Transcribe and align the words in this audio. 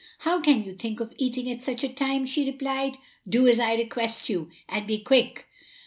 "How 0.21 0.41
can 0.41 0.63
you 0.63 0.73
think 0.73 0.99
of 0.99 1.13
eating 1.17 1.47
at 1.51 1.61
such 1.61 1.83
a 1.83 1.87
time?" 1.89 2.25
she 2.25 2.43
replied. 2.49 2.97
"Do 3.29 3.47
as 3.47 3.59
I 3.59 3.75
request 3.75 4.29
you, 4.29 4.49
and 4.67 4.87
be 4.87 4.97
quick." 4.97 5.45